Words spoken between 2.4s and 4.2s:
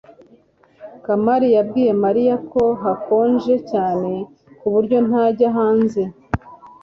ko hakonje cyane